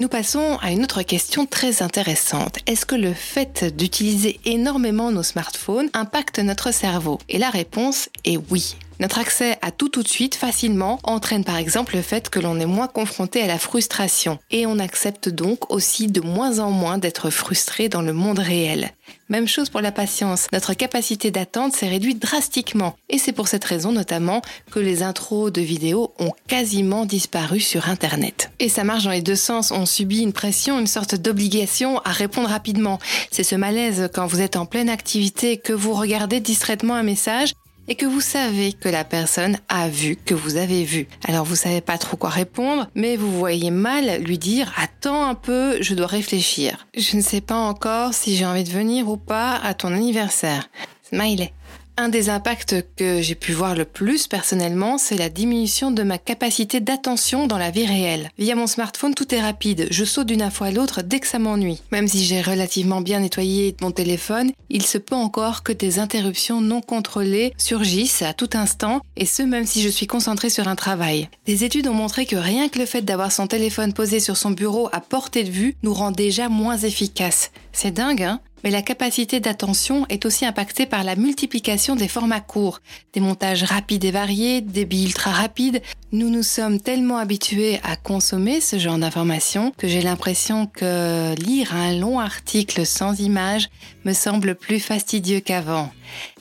Nous 0.00 0.06
passons 0.08 0.58
à 0.62 0.70
une 0.70 0.84
autre 0.84 1.02
question 1.02 1.44
très 1.44 1.82
intéressante. 1.82 2.58
Est-ce 2.66 2.86
que 2.86 2.94
le 2.94 3.12
fait 3.12 3.64
d'utiliser 3.64 4.38
énormément 4.44 5.10
nos 5.10 5.24
smartphones 5.24 5.88
impacte 5.92 6.38
notre 6.38 6.72
cerveau? 6.72 7.18
Et 7.28 7.38
la 7.38 7.50
réponse 7.50 8.08
est 8.24 8.38
oui. 8.48 8.76
Notre 9.00 9.18
accès 9.18 9.56
à 9.62 9.70
tout 9.70 9.88
tout 9.88 10.02
de 10.02 10.08
suite, 10.08 10.34
facilement, 10.34 10.98
entraîne 11.04 11.44
par 11.44 11.56
exemple 11.56 11.94
le 11.94 12.02
fait 12.02 12.30
que 12.30 12.40
l'on 12.40 12.58
est 12.58 12.66
moins 12.66 12.88
confronté 12.88 13.40
à 13.40 13.46
la 13.46 13.58
frustration. 13.58 14.38
Et 14.50 14.66
on 14.66 14.80
accepte 14.80 15.28
donc 15.28 15.72
aussi 15.72 16.08
de 16.08 16.20
moins 16.20 16.58
en 16.58 16.72
moins 16.72 16.98
d'être 16.98 17.30
frustré 17.30 17.88
dans 17.88 18.02
le 18.02 18.12
monde 18.12 18.40
réel. 18.40 18.90
Même 19.28 19.46
chose 19.46 19.68
pour 19.68 19.82
la 19.82 19.92
patience. 19.92 20.48
Notre 20.52 20.74
capacité 20.74 21.30
d'attente 21.30 21.74
s'est 21.74 21.88
réduite 21.88 22.20
drastiquement. 22.20 22.96
Et 23.08 23.18
c'est 23.18 23.32
pour 23.32 23.46
cette 23.46 23.64
raison 23.64 23.92
notamment 23.92 24.42
que 24.72 24.80
les 24.80 25.04
intros 25.04 25.52
de 25.52 25.60
vidéos 25.60 26.12
ont 26.18 26.32
quasiment 26.48 27.06
disparu 27.06 27.60
sur 27.60 27.88
Internet. 27.88 28.50
Et 28.58 28.68
ça 28.68 28.82
marche 28.82 29.04
dans 29.04 29.10
les 29.10 29.22
deux 29.22 29.36
sens. 29.36 29.70
On 29.70 29.86
subit 29.86 30.22
une 30.22 30.32
pression, 30.32 30.80
une 30.80 30.88
sorte 30.88 31.14
d'obligation 31.14 31.98
à 32.00 32.10
répondre 32.10 32.48
rapidement. 32.48 32.98
C'est 33.30 33.44
ce 33.44 33.54
malaise 33.54 34.08
quand 34.12 34.26
vous 34.26 34.40
êtes 34.40 34.56
en 34.56 34.66
pleine 34.66 34.88
activité, 34.88 35.56
que 35.56 35.72
vous 35.72 35.94
regardez 35.94 36.40
distraitement 36.40 36.94
un 36.94 37.04
message 37.04 37.52
et 37.88 37.94
que 37.94 38.06
vous 38.06 38.20
savez 38.20 38.72
que 38.72 38.88
la 38.88 39.04
personne 39.04 39.58
a 39.68 39.88
vu 39.88 40.16
que 40.16 40.34
vous 40.34 40.56
avez 40.56 40.84
vu. 40.84 41.08
Alors 41.26 41.44
vous 41.44 41.56
savez 41.56 41.80
pas 41.80 41.98
trop 41.98 42.16
quoi 42.16 42.30
répondre, 42.30 42.88
mais 42.94 43.16
vous 43.16 43.32
voyez 43.32 43.70
mal 43.70 44.22
lui 44.22 44.38
dire 44.38 44.72
attends 44.76 45.24
un 45.24 45.34
peu, 45.34 45.82
je 45.82 45.94
dois 45.94 46.06
réfléchir. 46.06 46.86
Je 46.96 47.16
ne 47.16 47.22
sais 47.22 47.40
pas 47.40 47.56
encore 47.56 48.14
si 48.14 48.36
j'ai 48.36 48.46
envie 48.46 48.64
de 48.64 48.70
venir 48.70 49.08
ou 49.08 49.16
pas 49.16 49.56
à 49.56 49.74
ton 49.74 49.92
anniversaire. 49.92 50.68
Smiley. 51.08 51.52
Un 52.00 52.10
des 52.10 52.30
impacts 52.30 52.76
que 52.94 53.20
j'ai 53.22 53.34
pu 53.34 53.50
voir 53.50 53.74
le 53.74 53.84
plus 53.84 54.28
personnellement, 54.28 54.98
c'est 54.98 55.16
la 55.16 55.28
diminution 55.28 55.90
de 55.90 56.04
ma 56.04 56.16
capacité 56.16 56.78
d'attention 56.78 57.48
dans 57.48 57.58
la 57.58 57.72
vie 57.72 57.86
réelle. 57.86 58.30
Via 58.38 58.54
mon 58.54 58.68
smartphone, 58.68 59.16
tout 59.16 59.34
est 59.34 59.40
rapide. 59.40 59.88
Je 59.90 60.04
saute 60.04 60.28
d'une 60.28 60.42
info 60.42 60.62
à 60.62 60.70
l'autre 60.70 61.02
dès 61.02 61.18
que 61.18 61.26
ça 61.26 61.40
m'ennuie. 61.40 61.82
Même 61.90 62.06
si 62.06 62.24
j'ai 62.24 62.40
relativement 62.40 63.00
bien 63.00 63.18
nettoyé 63.18 63.74
mon 63.80 63.90
téléphone, 63.90 64.52
il 64.70 64.86
se 64.86 64.96
peut 64.96 65.16
encore 65.16 65.64
que 65.64 65.72
des 65.72 65.98
interruptions 65.98 66.60
non 66.60 66.82
contrôlées 66.82 67.52
surgissent 67.58 68.22
à 68.22 68.32
tout 68.32 68.50
instant, 68.54 69.00
et 69.16 69.26
ce 69.26 69.42
même 69.42 69.66
si 69.66 69.82
je 69.82 69.88
suis 69.88 70.06
concentrée 70.06 70.50
sur 70.50 70.68
un 70.68 70.76
travail. 70.76 71.28
Des 71.46 71.64
études 71.64 71.88
ont 71.88 71.94
montré 71.94 72.26
que 72.26 72.36
rien 72.36 72.68
que 72.68 72.78
le 72.78 72.86
fait 72.86 73.02
d'avoir 73.02 73.32
son 73.32 73.48
téléphone 73.48 73.92
posé 73.92 74.20
sur 74.20 74.36
son 74.36 74.52
bureau 74.52 74.88
à 74.92 75.00
portée 75.00 75.42
de 75.42 75.50
vue 75.50 75.74
nous 75.82 75.94
rend 75.94 76.12
déjà 76.12 76.48
moins 76.48 76.78
efficaces. 76.78 77.50
C'est 77.72 77.90
dingue, 77.90 78.22
hein? 78.22 78.40
Mais 78.62 78.70
la 78.70 78.82
capacité 78.82 79.40
d'attention 79.40 80.06
est 80.08 80.26
aussi 80.26 80.44
impactée 80.44 80.86
par 80.86 81.04
la 81.04 81.16
multiplication 81.16 81.96
des 81.96 82.08
formats 82.08 82.40
courts, 82.40 82.80
des 83.12 83.20
montages 83.20 83.64
rapides 83.64 84.04
et 84.04 84.10
variés, 84.10 84.60
des 84.60 84.84
billes 84.84 85.06
ultra 85.06 85.30
rapides. 85.30 85.82
Nous 86.12 86.30
nous 86.30 86.42
sommes 86.42 86.80
tellement 86.80 87.18
habitués 87.18 87.80
à 87.82 87.96
consommer 87.96 88.60
ce 88.60 88.78
genre 88.78 88.98
d'informations 88.98 89.72
que 89.76 89.88
j'ai 89.88 90.02
l'impression 90.02 90.66
que 90.66 91.34
lire 91.36 91.74
un 91.74 91.94
long 91.94 92.18
article 92.18 92.86
sans 92.86 93.20
image 93.20 93.68
me 94.04 94.12
semble 94.12 94.54
plus 94.54 94.80
fastidieux 94.80 95.40
qu'avant. 95.40 95.90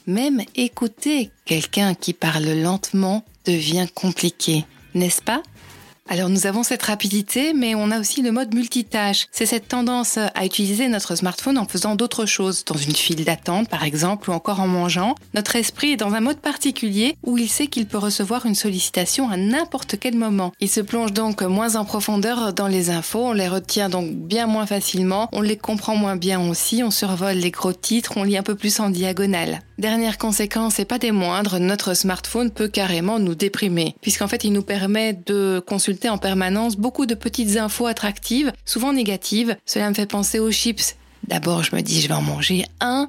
Même 0.05 0.41
écouter 0.55 1.31
quelqu'un 1.45 1.93
qui 1.93 2.13
parle 2.13 2.45
lentement 2.45 3.25
devient 3.45 3.87
compliqué, 3.93 4.65
n'est-ce 4.93 5.21
pas? 5.21 5.43
Alors 6.09 6.29
nous 6.29 6.47
avons 6.47 6.63
cette 6.63 6.83
rapidité, 6.83 7.53
mais 7.53 7.75
on 7.75 7.91
a 7.91 7.99
aussi 7.99 8.21
le 8.21 8.31
mode 8.31 8.53
multitâche. 8.53 9.27
C'est 9.31 9.45
cette 9.45 9.67
tendance 9.67 10.17
à 10.17 10.45
utiliser 10.45 10.87
notre 10.87 11.15
smartphone 11.15 11.57
en 11.57 11.67
faisant 11.67 11.95
d'autres 11.95 12.25
choses, 12.25 12.63
dans 12.65 12.77
une 12.77 12.95
file 12.95 13.25
d'attente 13.25 13.69
par 13.69 13.83
exemple, 13.83 14.29
ou 14.29 14.33
encore 14.33 14.59
en 14.59 14.67
mangeant. 14.67 15.15
Notre 15.33 15.55
esprit 15.55 15.91
est 15.91 15.97
dans 15.97 16.13
un 16.13 16.21
mode 16.21 16.39
particulier 16.39 17.15
où 17.23 17.37
il 17.37 17.49
sait 17.49 17.67
qu'il 17.67 17.87
peut 17.87 17.97
recevoir 17.97 18.45
une 18.45 18.55
sollicitation 18.55 19.29
à 19.29 19.37
n'importe 19.37 19.97
quel 19.99 20.15
moment. 20.15 20.53
Il 20.59 20.69
se 20.69 20.81
plonge 20.81 21.13
donc 21.13 21.41
moins 21.41 21.75
en 21.75 21.85
profondeur 21.85 22.53
dans 22.53 22.67
les 22.67 22.89
infos, 22.89 23.27
on 23.27 23.33
les 23.33 23.47
retient 23.47 23.89
donc 23.89 24.11
bien 24.11 24.47
moins 24.47 24.65
facilement, 24.65 25.29
on 25.33 25.41
les 25.41 25.57
comprend 25.57 25.95
moins 25.95 26.15
bien 26.15 26.39
aussi, 26.49 26.83
on 26.83 26.91
survole 26.91 27.35
les 27.35 27.51
gros 27.51 27.73
titres, 27.73 28.13
on 28.15 28.23
lit 28.23 28.37
un 28.37 28.43
peu 28.43 28.55
plus 28.55 28.79
en 28.79 28.89
diagonale. 28.89 29.61
Dernière 29.77 30.17
conséquence 30.17 30.79
et 30.79 30.85
pas 30.85 30.97
des 30.97 31.11
moindres, 31.11 31.59
notre 31.59 31.93
smartphone 31.93 32.49
peut 32.49 32.67
carrément 32.67 33.19
nous 33.19 33.35
déprimer, 33.35 33.95
puisqu'en 34.01 34.27
fait 34.27 34.43
il 34.43 34.51
nous 34.51 34.63
permet 34.63 35.13
de 35.13 35.63
consulter 35.65 36.09
en 36.09 36.17
permanence 36.17 36.77
beaucoup 36.77 37.05
de 37.05 37.13
petites 37.13 37.57
infos 37.57 37.85
attractives, 37.85 38.51
souvent 38.65 38.91
négatives. 38.91 39.55
Cela 39.67 39.87
me 39.89 39.93
fait 39.93 40.07
penser 40.07 40.39
aux 40.39 40.49
chips. 40.49 40.95
D'abord 41.27 41.63
je 41.63 41.75
me 41.75 41.81
dis 41.81 42.01
je 42.01 42.07
vais 42.07 42.15
en 42.15 42.23
manger 42.23 42.65
un, 42.79 43.07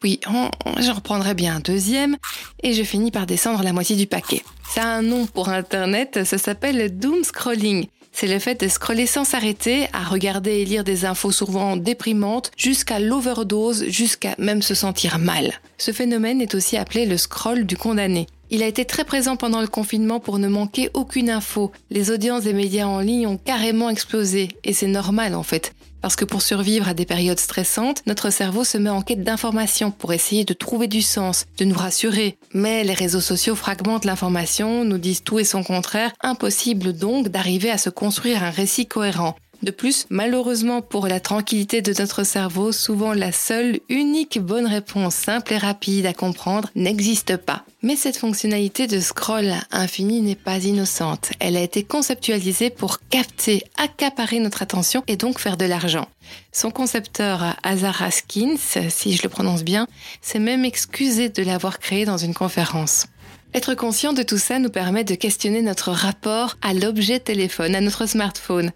puis 0.00 0.20
j'en 0.26 0.94
reprendrai 0.94 1.32
bien 1.32 1.56
un 1.56 1.60
deuxième, 1.60 2.18
et 2.62 2.74
je 2.74 2.82
finis 2.82 3.10
par 3.10 3.24
descendre 3.24 3.62
la 3.62 3.72
moitié 3.72 3.96
du 3.96 4.06
paquet. 4.06 4.42
Ça 4.74 4.82
a 4.82 4.98
un 4.98 5.02
nom 5.02 5.24
pour 5.24 5.48
Internet, 5.48 6.24
ça 6.24 6.36
s'appelle 6.36 6.98
doom 6.98 7.24
scrolling 7.24 7.86
c'est 8.18 8.26
le 8.26 8.38
fait 8.38 8.58
de 8.58 8.66
scroller 8.66 9.04
sans 9.04 9.24
s'arrêter, 9.24 9.88
à 9.92 10.02
regarder 10.02 10.52
et 10.52 10.64
lire 10.64 10.84
des 10.84 11.04
infos 11.04 11.32
souvent 11.32 11.76
déprimantes, 11.76 12.50
jusqu'à 12.56 12.98
l'overdose, 12.98 13.84
jusqu'à 13.88 14.34
même 14.38 14.62
se 14.62 14.74
sentir 14.74 15.18
mal. 15.18 15.52
Ce 15.76 15.92
phénomène 15.92 16.40
est 16.40 16.54
aussi 16.54 16.78
appelé 16.78 17.04
le 17.04 17.18
scroll 17.18 17.66
du 17.66 17.76
condamné. 17.76 18.26
Il 18.48 18.62
a 18.62 18.68
été 18.68 18.86
très 18.86 19.04
présent 19.04 19.36
pendant 19.36 19.60
le 19.60 19.66
confinement 19.66 20.18
pour 20.18 20.38
ne 20.38 20.48
manquer 20.48 20.88
aucune 20.94 21.28
info. 21.28 21.72
Les 21.90 22.10
audiences 22.10 22.44
des 22.44 22.54
médias 22.54 22.86
en 22.86 23.00
ligne 23.00 23.26
ont 23.26 23.36
carrément 23.36 23.90
explosé, 23.90 24.48
et 24.64 24.72
c'est 24.72 24.86
normal 24.86 25.34
en 25.34 25.42
fait. 25.42 25.74
Parce 26.06 26.14
que 26.14 26.24
pour 26.24 26.40
survivre 26.40 26.86
à 26.86 26.94
des 26.94 27.04
périodes 27.04 27.40
stressantes, 27.40 28.04
notre 28.06 28.30
cerveau 28.30 28.62
se 28.62 28.78
met 28.78 28.90
en 28.90 29.02
quête 29.02 29.24
d'informations 29.24 29.90
pour 29.90 30.12
essayer 30.12 30.44
de 30.44 30.54
trouver 30.54 30.86
du 30.86 31.02
sens, 31.02 31.46
de 31.58 31.64
nous 31.64 31.76
rassurer. 31.76 32.38
Mais 32.54 32.84
les 32.84 32.94
réseaux 32.94 33.20
sociaux 33.20 33.56
fragmentent 33.56 34.04
l'information, 34.04 34.84
nous 34.84 34.98
disent 34.98 35.24
tout 35.24 35.40
et 35.40 35.44
son 35.44 35.64
contraire, 35.64 36.12
impossible 36.20 36.92
donc 36.92 37.26
d'arriver 37.26 37.72
à 37.72 37.76
se 37.76 37.90
construire 37.90 38.44
un 38.44 38.50
récit 38.50 38.86
cohérent. 38.86 39.34
De 39.66 39.72
plus, 39.72 40.06
malheureusement 40.10 40.80
pour 40.80 41.08
la 41.08 41.18
tranquillité 41.18 41.82
de 41.82 41.92
notre 41.98 42.22
cerveau, 42.22 42.70
souvent 42.70 43.12
la 43.12 43.32
seule, 43.32 43.80
unique 43.88 44.38
bonne 44.38 44.68
réponse 44.68 45.16
simple 45.16 45.54
et 45.54 45.58
rapide 45.58 46.06
à 46.06 46.12
comprendre 46.12 46.70
n'existe 46.76 47.36
pas. 47.36 47.64
Mais 47.82 47.96
cette 47.96 48.16
fonctionnalité 48.16 48.86
de 48.86 49.00
scroll 49.00 49.54
infini 49.72 50.20
n'est 50.20 50.36
pas 50.36 50.58
innocente. 50.58 51.32
Elle 51.40 51.56
a 51.56 51.62
été 51.62 51.82
conceptualisée 51.82 52.70
pour 52.70 53.00
capter, 53.10 53.64
accaparer 53.76 54.38
notre 54.38 54.62
attention 54.62 55.02
et 55.08 55.16
donc 55.16 55.40
faire 55.40 55.56
de 55.56 55.64
l'argent. 55.64 56.06
Son 56.52 56.70
concepteur, 56.70 57.56
Azar 57.64 58.00
Haskins, 58.00 58.56
si 58.88 59.16
je 59.16 59.22
le 59.24 59.28
prononce 59.28 59.64
bien, 59.64 59.88
s'est 60.22 60.38
même 60.38 60.64
excusé 60.64 61.28
de 61.28 61.42
l'avoir 61.42 61.80
créé 61.80 62.04
dans 62.04 62.18
une 62.18 62.34
conférence. 62.34 63.08
Être 63.56 63.74
conscient 63.74 64.12
de 64.12 64.22
tout 64.22 64.36
ça 64.36 64.58
nous 64.58 64.68
permet 64.68 65.02
de 65.02 65.14
questionner 65.14 65.62
notre 65.62 65.90
rapport 65.90 66.58
à 66.60 66.74
l'objet 66.74 67.18
téléphone, 67.18 67.74
à 67.74 67.80
notre 67.80 68.04
smartphone. 68.04 68.70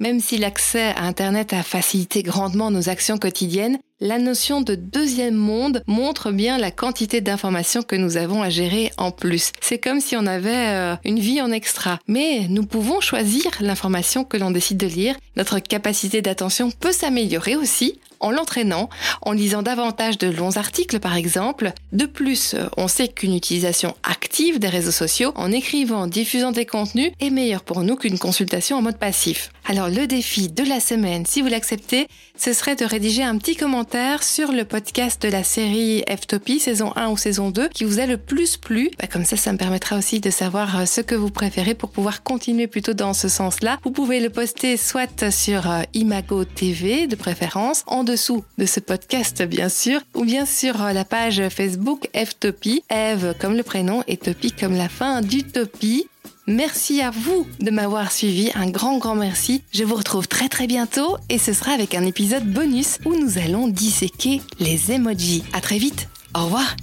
Même 0.00 0.18
si 0.18 0.38
l'accès 0.38 0.92
à 0.96 1.04
Internet 1.04 1.52
a 1.52 1.62
facilité 1.62 2.24
grandement 2.24 2.72
nos 2.72 2.88
actions 2.88 3.16
quotidiennes, 3.16 3.78
la 4.00 4.18
notion 4.18 4.60
de 4.60 4.74
deuxième 4.74 5.36
monde 5.36 5.84
montre 5.86 6.32
bien 6.32 6.58
la 6.58 6.72
quantité 6.72 7.20
d'informations 7.20 7.84
que 7.84 7.94
nous 7.94 8.16
avons 8.16 8.42
à 8.42 8.50
gérer 8.50 8.90
en 8.98 9.12
plus. 9.12 9.52
C'est 9.60 9.78
comme 9.78 10.00
si 10.00 10.16
on 10.16 10.26
avait 10.26 10.50
euh, 10.50 10.96
une 11.04 11.20
vie 11.20 11.40
en 11.40 11.52
extra. 11.52 12.00
Mais 12.08 12.48
nous 12.48 12.66
pouvons 12.66 13.00
choisir 13.00 13.52
l'information 13.60 14.24
que 14.24 14.36
l'on 14.36 14.50
décide 14.50 14.78
de 14.78 14.88
lire. 14.88 15.14
Notre 15.36 15.60
capacité 15.60 16.22
d'attention 16.22 16.72
peut 16.72 16.90
s'améliorer 16.90 17.54
aussi 17.54 18.00
en 18.24 18.30
l'entraînant, 18.30 18.88
en 19.22 19.32
lisant 19.32 19.62
davantage 19.62 20.18
de 20.18 20.28
longs 20.28 20.56
articles 20.56 20.98
par 20.98 21.14
exemple. 21.14 21.72
De 21.92 22.06
plus, 22.06 22.56
on 22.76 22.88
sait 22.88 23.08
qu'une 23.08 23.36
utilisation 23.36 23.94
active 24.02 24.58
des 24.58 24.68
réseaux 24.68 24.90
sociaux 24.90 25.32
en 25.36 25.52
écrivant, 25.52 26.06
diffusant 26.06 26.50
des 26.50 26.66
contenus 26.66 27.12
est 27.20 27.30
meilleure 27.30 27.62
pour 27.62 27.82
nous 27.82 27.96
qu'une 27.96 28.18
consultation 28.18 28.78
en 28.78 28.82
mode 28.82 28.98
passif. 28.98 29.50
Alors 29.66 29.88
le 29.88 30.06
défi 30.06 30.48
de 30.48 30.64
la 30.64 30.80
semaine, 30.80 31.26
si 31.26 31.42
vous 31.42 31.48
l'acceptez, 31.48 32.08
ce 32.36 32.52
serait 32.52 32.76
de 32.76 32.84
rédiger 32.84 33.22
un 33.22 33.38
petit 33.38 33.56
commentaire 33.56 34.22
sur 34.22 34.52
le 34.52 34.64
podcast 34.64 35.22
de 35.22 35.28
la 35.28 35.44
série 35.44 36.02
F-Topie, 36.08 36.58
saison 36.58 36.92
1 36.96 37.10
ou 37.10 37.16
saison 37.16 37.50
2, 37.50 37.68
qui 37.68 37.84
vous 37.84 38.00
a 38.00 38.06
le 38.06 38.16
plus 38.16 38.56
plu. 38.56 38.90
Bah, 38.98 39.06
comme 39.06 39.24
ça, 39.24 39.36
ça 39.36 39.52
me 39.52 39.58
permettra 39.58 39.96
aussi 39.96 40.20
de 40.20 40.30
savoir 40.30 40.80
euh, 40.80 40.86
ce 40.86 41.00
que 41.00 41.14
vous 41.14 41.30
préférez 41.30 41.74
pour 41.74 41.90
pouvoir 41.90 42.22
continuer 42.22 42.66
plutôt 42.66 42.92
dans 42.92 43.14
ce 43.14 43.28
sens-là. 43.28 43.78
Vous 43.84 43.92
pouvez 43.92 44.20
le 44.20 44.30
poster 44.30 44.76
soit 44.76 45.30
sur 45.30 45.70
euh, 45.70 45.82
Imago 45.94 46.44
TV 46.44 47.06
de 47.06 47.16
préférence, 47.16 47.84
en 47.86 48.04
dessous 48.04 48.44
de 48.58 48.66
ce 48.66 48.80
podcast 48.80 49.42
bien 49.42 49.68
sûr, 49.68 50.00
ou 50.14 50.24
bien 50.24 50.44
sur 50.44 50.82
euh, 50.82 50.92
la 50.92 51.04
page 51.04 51.42
Facebook 51.48 52.08
F-Topie, 52.14 52.82
Eve 52.90 53.34
comme 53.40 53.56
le 53.56 53.62
prénom 53.62 54.02
et 54.08 54.16
Topie 54.16 54.52
comme 54.52 54.74
la 54.74 54.88
fin 54.88 55.20
d'Utopie. 55.20 56.08
Merci 56.46 57.00
à 57.00 57.10
vous 57.10 57.46
de 57.60 57.70
m'avoir 57.70 58.12
suivi, 58.12 58.50
un 58.54 58.68
grand 58.68 58.98
grand 58.98 59.14
merci. 59.14 59.62
Je 59.72 59.82
vous 59.82 59.94
retrouve 59.94 60.28
très 60.28 60.50
très 60.50 60.66
bientôt 60.66 61.16
et 61.30 61.38
ce 61.38 61.54
sera 61.54 61.72
avec 61.72 61.94
un 61.94 62.04
épisode 62.04 62.44
bonus 62.44 62.98
où 63.06 63.14
nous 63.14 63.38
allons 63.38 63.66
disséquer 63.66 64.42
les 64.60 64.92
emojis. 64.92 65.42
À 65.54 65.62
très 65.62 65.78
vite. 65.78 66.08
Au 66.34 66.44
revoir. 66.44 66.76